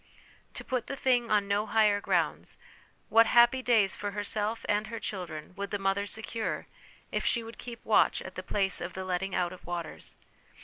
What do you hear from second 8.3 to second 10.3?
the place of the letting out of waters!